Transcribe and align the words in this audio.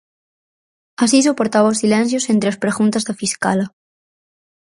Así 1.03 1.19
soportaba 1.21 1.71
os 1.73 1.79
silencios 1.83 2.29
entre 2.33 2.47
as 2.51 2.59
preguntas 2.63 3.05
da 3.07 3.17
fiscala. 3.21 3.65